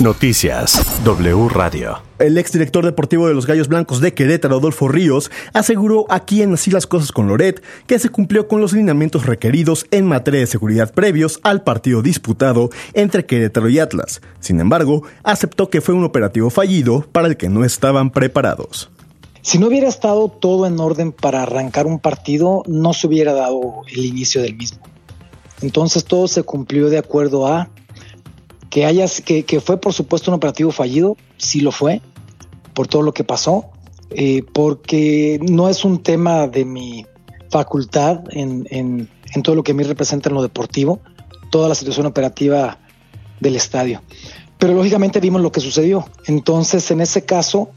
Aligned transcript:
Noticias 0.00 1.04
W 1.04 1.48
Radio. 1.50 1.98
El 2.18 2.38
exdirector 2.38 2.84
deportivo 2.84 3.28
de 3.28 3.34
los 3.34 3.46
Gallos 3.46 3.68
Blancos 3.68 4.00
de 4.00 4.14
Querétaro, 4.14 4.56
Adolfo 4.56 4.88
Ríos, 4.88 5.30
aseguró 5.52 6.06
aquí 6.08 6.40
en 6.40 6.54
Así 6.54 6.70
las 6.70 6.86
Cosas 6.86 7.12
con 7.12 7.28
Loret 7.28 7.62
que 7.86 7.98
se 7.98 8.08
cumplió 8.08 8.48
con 8.48 8.62
los 8.62 8.72
lineamientos 8.72 9.26
requeridos 9.26 9.86
en 9.90 10.06
materia 10.06 10.40
de 10.40 10.46
seguridad 10.46 10.94
previos 10.94 11.40
al 11.42 11.62
partido 11.62 12.00
disputado 12.00 12.70
entre 12.94 13.26
Querétaro 13.26 13.68
y 13.68 13.78
Atlas. 13.78 14.22
Sin 14.40 14.60
embargo, 14.60 15.02
aceptó 15.22 15.68
que 15.68 15.82
fue 15.82 15.94
un 15.94 16.04
operativo 16.04 16.48
fallido 16.48 17.06
para 17.12 17.28
el 17.28 17.36
que 17.36 17.50
no 17.50 17.64
estaban 17.64 18.10
preparados. 18.10 18.90
Si 19.42 19.58
no 19.58 19.66
hubiera 19.66 19.88
estado 19.88 20.28
todo 20.28 20.66
en 20.66 20.80
orden 20.80 21.12
para 21.12 21.42
arrancar 21.42 21.86
un 21.86 21.98
partido, 21.98 22.62
no 22.66 22.94
se 22.94 23.06
hubiera 23.06 23.34
dado 23.34 23.82
el 23.92 24.04
inicio 24.04 24.40
del 24.40 24.56
mismo. 24.56 24.80
Entonces 25.62 26.04
todo 26.04 26.26
se 26.28 26.42
cumplió 26.42 26.88
de 26.88 26.98
acuerdo 26.98 27.46
a 27.46 27.68
que, 28.70 28.86
hayas, 28.86 29.20
que, 29.20 29.44
que 29.44 29.60
fue 29.60 29.78
por 29.78 29.92
supuesto 29.92 30.30
un 30.30 30.36
operativo 30.36 30.70
fallido, 30.70 31.16
sí 31.36 31.60
lo 31.60 31.72
fue, 31.72 32.00
por 32.72 32.86
todo 32.86 33.02
lo 33.02 33.12
que 33.12 33.24
pasó, 33.24 33.70
eh, 34.10 34.42
porque 34.52 35.38
no 35.42 35.68
es 35.68 35.84
un 35.84 36.02
tema 36.02 36.46
de 36.46 36.64
mi 36.64 37.04
facultad 37.50 38.22
en, 38.30 38.66
en, 38.70 39.08
en, 39.34 39.42
todo 39.42 39.56
lo 39.56 39.64
que 39.64 39.72
a 39.72 39.74
mí 39.74 39.82
representa 39.82 40.28
en 40.28 40.36
lo 40.36 40.42
deportivo, 40.42 41.00
toda 41.50 41.68
la 41.68 41.74
situación 41.74 42.06
operativa 42.06 42.78
del 43.40 43.56
estadio. 43.56 44.02
Pero 44.58 44.74
lógicamente 44.74 45.20
vimos 45.20 45.40
lo 45.40 45.50
que 45.50 45.60
sucedió. 45.60 46.08
Entonces, 46.26 46.90
en 46.90 47.00
ese 47.00 47.24
caso, 47.24 47.70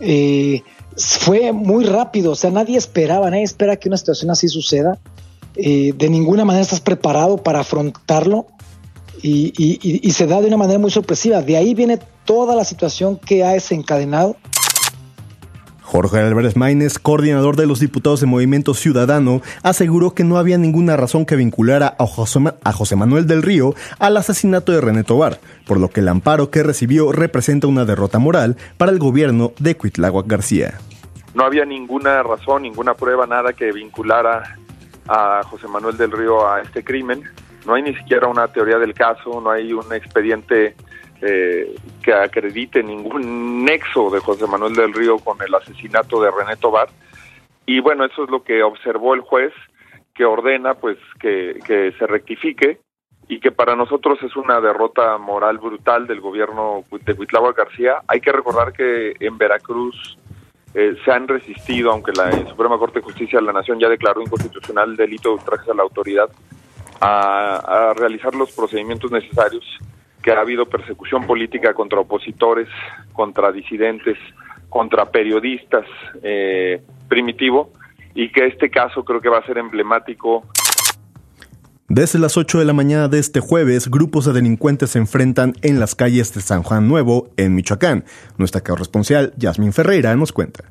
eh, 0.00 0.62
fue 0.96 1.52
muy 1.52 1.84
rápido, 1.84 2.32
o 2.32 2.34
sea, 2.34 2.50
nadie 2.50 2.76
esperaba, 2.76 3.30
nadie 3.30 3.44
espera 3.44 3.76
que 3.76 3.88
una 3.88 3.96
situación 3.96 4.30
así 4.30 4.48
suceda. 4.48 4.98
Eh, 5.56 5.92
de 5.96 6.08
ninguna 6.08 6.44
manera 6.44 6.62
estás 6.62 6.80
preparado 6.80 7.36
para 7.36 7.60
afrontarlo 7.60 8.46
y, 9.22 9.52
y, 9.56 10.00
y, 10.06 10.12
se 10.12 10.26
da 10.26 10.40
de 10.40 10.48
una 10.48 10.56
manera 10.56 10.78
muy 10.78 10.90
sorpresiva. 10.90 11.42
De 11.42 11.56
ahí 11.56 11.74
viene 11.74 11.98
toda 12.24 12.54
la 12.54 12.64
situación 12.64 13.16
que 13.18 13.44
ha 13.44 13.50
desencadenado. 13.50 14.36
Jorge 15.90 16.20
Álvarez 16.20 16.56
Maínez, 16.56 17.00
coordinador 17.00 17.56
de 17.56 17.66
los 17.66 17.80
diputados 17.80 18.20
de 18.20 18.26
Movimiento 18.26 18.74
Ciudadano, 18.74 19.42
aseguró 19.64 20.14
que 20.14 20.22
no 20.22 20.38
había 20.38 20.56
ninguna 20.56 20.96
razón 20.96 21.26
que 21.26 21.34
vinculara 21.34 21.96
a 21.98 22.06
José, 22.06 22.38
a 22.62 22.72
José 22.72 22.94
Manuel 22.94 23.26
del 23.26 23.42
Río 23.42 23.74
al 23.98 24.16
asesinato 24.16 24.70
de 24.70 24.80
René 24.80 25.02
Tobar, 25.02 25.40
por 25.66 25.80
lo 25.80 25.88
que 25.88 25.98
el 25.98 26.06
amparo 26.06 26.48
que 26.50 26.62
recibió 26.62 27.10
representa 27.10 27.66
una 27.66 27.84
derrota 27.84 28.20
moral 28.20 28.56
para 28.76 28.92
el 28.92 29.00
gobierno 29.00 29.50
de 29.58 29.76
Cuitláhuac 29.76 30.28
García. 30.28 30.78
No 31.34 31.44
había 31.44 31.64
ninguna 31.64 32.22
razón, 32.22 32.62
ninguna 32.62 32.94
prueba, 32.94 33.26
nada 33.26 33.52
que 33.52 33.72
vinculara 33.72 34.58
a 35.08 35.42
José 35.42 35.66
Manuel 35.66 35.96
del 35.96 36.12
Río 36.12 36.48
a 36.48 36.60
este 36.60 36.84
crimen. 36.84 37.24
No 37.66 37.74
hay 37.74 37.82
ni 37.82 37.94
siquiera 37.94 38.26
una 38.26 38.48
teoría 38.48 38.78
del 38.78 38.94
caso, 38.94 39.40
no 39.40 39.50
hay 39.50 39.72
un 39.72 39.92
expediente 39.92 40.74
eh, 41.20 41.74
que 42.02 42.12
acredite 42.12 42.82
ningún 42.82 43.64
nexo 43.64 44.10
de 44.10 44.20
José 44.20 44.46
Manuel 44.46 44.74
del 44.74 44.94
Río 44.94 45.18
con 45.18 45.40
el 45.42 45.54
asesinato 45.54 46.20
de 46.22 46.30
René 46.30 46.56
Tobar. 46.56 46.88
Y 47.66 47.80
bueno, 47.80 48.04
eso 48.04 48.24
es 48.24 48.30
lo 48.30 48.42
que 48.42 48.62
observó 48.62 49.14
el 49.14 49.20
juez, 49.20 49.52
que 50.14 50.24
ordena 50.24 50.74
pues 50.74 50.98
que, 51.20 51.58
que 51.66 51.92
se 51.98 52.06
rectifique 52.06 52.80
y 53.28 53.38
que 53.38 53.52
para 53.52 53.76
nosotros 53.76 54.18
es 54.22 54.34
una 54.34 54.60
derrota 54.60 55.16
moral 55.18 55.58
brutal 55.58 56.06
del 56.06 56.20
gobierno 56.20 56.84
de 56.90 57.12
Huitlava 57.12 57.52
García. 57.52 58.02
Hay 58.08 58.20
que 58.20 58.32
recordar 58.32 58.72
que 58.72 59.14
en 59.20 59.38
Veracruz 59.38 60.18
eh, 60.74 60.96
se 61.04 61.12
han 61.12 61.28
resistido, 61.28 61.92
aunque 61.92 62.12
la 62.12 62.32
Suprema 62.48 62.78
Corte 62.78 62.98
de 63.00 63.04
Justicia 63.04 63.38
de 63.38 63.44
la 63.44 63.52
Nación 63.52 63.78
ya 63.78 63.88
declaró 63.88 64.20
inconstitucional 64.20 64.90
el 64.90 64.96
delito 64.96 65.28
de 65.28 65.34
ultraje 65.36 65.70
a 65.70 65.74
la 65.74 65.82
autoridad, 65.82 66.28
a, 67.00 67.92
realizar 67.96 68.34
los 68.34 68.52
procedimientos 68.52 69.10
necesarios 69.10 69.64
que 70.22 70.30
ha 70.30 70.40
habido 70.40 70.66
persecución 70.66 71.26
política 71.26 71.72
contra 71.72 72.00
opositores, 72.00 72.68
contra 73.12 73.50
disidentes, 73.52 74.18
contra 74.68 75.06
periodistas, 75.06 75.86
eh, 76.22 76.82
primitivo, 77.08 77.72
y 78.14 78.30
que 78.30 78.46
este 78.46 78.70
caso 78.70 79.04
creo 79.04 79.20
que 79.20 79.28
va 79.28 79.38
a 79.38 79.46
ser 79.46 79.58
emblemático. 79.58 80.44
Desde 81.88 82.18
las 82.18 82.36
8 82.36 82.58
de 82.58 82.64
la 82.66 82.72
mañana 82.72 83.08
de 83.08 83.18
este 83.18 83.40
jueves, 83.40 83.90
grupos 83.90 84.26
de 84.26 84.32
delincuentes 84.32 84.90
se 84.90 84.98
enfrentan 84.98 85.54
en 85.62 85.80
las 85.80 85.94
calles 85.94 86.32
de 86.34 86.40
San 86.40 86.62
Juan 86.62 86.86
Nuevo, 86.86 87.30
en 87.36 87.54
Michoacán. 87.54 88.04
Nuestra 88.36 88.60
corresponsal, 88.60 89.32
Yasmin 89.36 89.72
Ferreira, 89.72 90.14
nos 90.14 90.32
cuenta. 90.32 90.64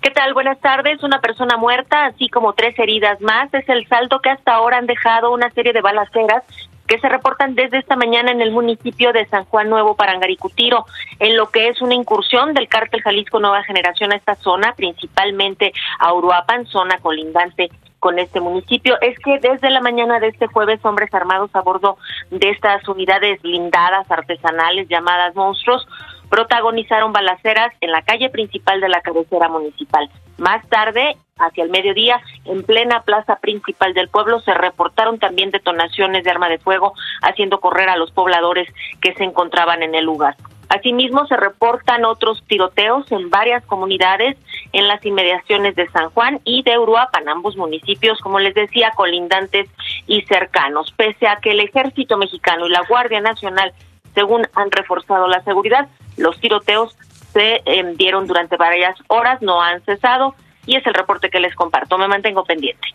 ¿Qué 0.00 0.10
tal? 0.10 0.32
Buenas 0.32 0.58
tardes. 0.60 1.02
Una 1.02 1.20
persona 1.20 1.58
muerta, 1.58 2.06
así 2.06 2.30
como 2.30 2.54
tres 2.54 2.78
heridas 2.78 3.20
más, 3.20 3.52
es 3.52 3.68
el 3.68 3.86
saldo 3.86 4.20
que 4.20 4.30
hasta 4.30 4.54
ahora 4.54 4.78
han 4.78 4.86
dejado 4.86 5.30
una 5.30 5.50
serie 5.50 5.74
de 5.74 5.82
balaceras 5.82 6.42
que 6.86 6.98
se 6.98 7.08
reportan 7.08 7.54
desde 7.54 7.78
esta 7.78 7.96
mañana 7.96 8.30
en 8.30 8.40
el 8.40 8.50
municipio 8.50 9.12
de 9.12 9.26
San 9.26 9.44
Juan 9.44 9.68
Nuevo 9.68 9.96
Parangaricutiro, 9.96 10.86
en 11.18 11.36
lo 11.36 11.50
que 11.50 11.68
es 11.68 11.82
una 11.82 11.94
incursión 11.94 12.54
del 12.54 12.66
cártel 12.66 13.02
Jalisco 13.02 13.40
Nueva 13.40 13.62
Generación 13.62 14.12
a 14.12 14.16
esta 14.16 14.36
zona, 14.36 14.72
principalmente 14.74 15.72
a 15.98 16.14
Uruapan, 16.14 16.66
zona 16.66 16.96
colindante 16.98 17.68
con 18.00 18.18
este 18.18 18.40
municipio 18.40 18.96
es 19.02 19.16
que 19.18 19.38
desde 19.38 19.70
la 19.70 19.82
mañana 19.82 20.18
de 20.18 20.28
este 20.28 20.46
jueves 20.46 20.82
hombres 20.84 21.12
armados 21.14 21.50
a 21.52 21.60
bordo 21.60 21.98
de 22.30 22.48
estas 22.48 22.88
unidades 22.88 23.40
blindadas 23.42 24.10
artesanales 24.10 24.88
llamadas 24.88 25.36
monstruos 25.36 25.86
protagonizaron 26.30 27.12
balaceras 27.12 27.74
en 27.80 27.90
la 27.90 28.02
calle 28.02 28.30
principal 28.30 28.80
de 28.80 28.88
la 28.88 29.02
cabecera 29.02 29.48
municipal. 29.48 30.08
Más 30.38 30.66
tarde, 30.68 31.16
hacia 31.38 31.64
el 31.64 31.70
mediodía, 31.70 32.20
en 32.46 32.62
plena 32.62 33.02
plaza 33.02 33.36
principal 33.36 33.92
del 33.92 34.08
pueblo, 34.08 34.40
se 34.40 34.54
reportaron 34.54 35.18
también 35.18 35.50
detonaciones 35.50 36.24
de 36.24 36.30
arma 36.30 36.48
de 36.48 36.58
fuego, 36.58 36.94
haciendo 37.20 37.60
correr 37.60 37.88
a 37.90 37.96
los 37.96 38.10
pobladores 38.12 38.72
que 39.02 39.12
se 39.14 39.24
encontraban 39.24 39.82
en 39.82 39.94
el 39.94 40.04
lugar. 40.04 40.36
Asimismo, 40.70 41.26
se 41.26 41.36
reportan 41.36 42.04
otros 42.04 42.44
tiroteos 42.46 43.10
en 43.10 43.28
varias 43.28 43.64
comunidades 43.66 44.38
en 44.72 44.86
las 44.86 45.04
inmediaciones 45.04 45.74
de 45.74 45.88
San 45.90 46.10
Juan 46.10 46.40
y 46.44 46.62
de 46.62 46.78
Uruapan, 46.78 47.28
ambos 47.28 47.56
municipios, 47.56 48.20
como 48.20 48.38
les 48.38 48.54
decía, 48.54 48.92
colindantes 48.94 49.68
y 50.06 50.22
cercanos. 50.22 50.92
Pese 50.92 51.26
a 51.26 51.40
que 51.42 51.50
el 51.50 51.60
ejército 51.60 52.16
mexicano 52.16 52.66
y 52.66 52.70
la 52.70 52.84
Guardia 52.88 53.20
Nacional, 53.20 53.72
según 54.14 54.46
han 54.54 54.70
reforzado 54.70 55.26
la 55.26 55.42
seguridad, 55.42 55.88
los 56.20 56.38
tiroteos 56.38 56.96
se 57.32 57.62
eh, 57.64 57.94
dieron 57.96 58.26
durante 58.26 58.56
varias 58.56 58.96
horas, 59.08 59.40
no 59.42 59.60
han 59.62 59.82
cesado 59.84 60.34
y 60.66 60.76
es 60.76 60.86
el 60.86 60.94
reporte 60.94 61.30
que 61.30 61.40
les 61.40 61.54
comparto. 61.54 61.98
Me 61.98 62.08
mantengo 62.08 62.44
pendiente. 62.44 62.88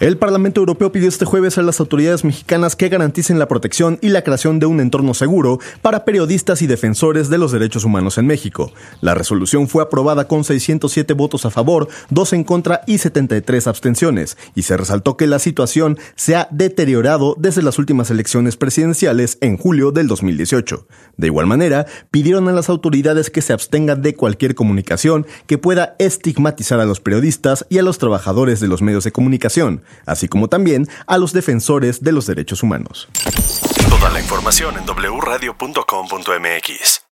El 0.00 0.16
Parlamento 0.16 0.60
Europeo 0.60 0.92
pidió 0.92 1.08
este 1.10 1.26
jueves 1.26 1.58
a 1.58 1.62
las 1.62 1.78
autoridades 1.78 2.24
mexicanas 2.24 2.74
que 2.74 2.88
garanticen 2.88 3.38
la 3.38 3.48
protección 3.48 3.98
y 4.00 4.08
la 4.08 4.24
creación 4.24 4.58
de 4.58 4.64
un 4.64 4.80
entorno 4.80 5.12
seguro 5.12 5.58
para 5.82 6.06
periodistas 6.06 6.62
y 6.62 6.66
defensores 6.66 7.28
de 7.28 7.36
los 7.36 7.52
derechos 7.52 7.84
humanos 7.84 8.16
en 8.16 8.26
México. 8.26 8.72
La 9.02 9.14
resolución 9.14 9.68
fue 9.68 9.82
aprobada 9.82 10.26
con 10.26 10.42
607 10.42 11.12
votos 11.12 11.44
a 11.44 11.50
favor, 11.50 11.88
2 12.08 12.32
en 12.32 12.44
contra 12.44 12.80
y 12.86 12.96
73 12.96 13.66
abstenciones, 13.66 14.38
y 14.54 14.62
se 14.62 14.78
resaltó 14.78 15.18
que 15.18 15.26
la 15.26 15.38
situación 15.38 15.98
se 16.16 16.34
ha 16.34 16.48
deteriorado 16.50 17.36
desde 17.38 17.60
las 17.60 17.78
últimas 17.78 18.10
elecciones 18.10 18.56
presidenciales 18.56 19.36
en 19.42 19.58
julio 19.58 19.92
del 19.92 20.08
2018. 20.08 20.86
De 21.18 21.26
igual 21.26 21.46
manera, 21.46 21.84
pidieron 22.10 22.48
a 22.48 22.52
las 22.52 22.70
autoridades 22.70 23.28
que 23.28 23.42
se 23.42 23.52
abstengan 23.52 24.00
de 24.00 24.14
cualquier 24.14 24.54
comunicación 24.54 25.26
que 25.46 25.58
pueda 25.58 25.94
estigmatizar 25.98 26.80
a 26.80 26.86
los 26.86 27.00
periodistas 27.00 27.66
y 27.68 27.76
a 27.76 27.82
los 27.82 27.98
trabajadores 27.98 28.60
de 28.60 28.68
los 28.68 28.80
medios 28.80 29.04
de 29.04 29.12
comunicación 29.12 29.82
así 30.06 30.28
como 30.28 30.48
también 30.48 30.86
a 31.06 31.18
los 31.18 31.32
defensores 31.32 32.02
de 32.02 32.12
los 32.12 32.26
derechos 32.26 32.62
humanos. 32.62 33.08
Toda 33.88 34.10
la 34.10 34.20
información 34.20 34.76
en 34.76 34.84
wradio.com.mx. 35.20 37.00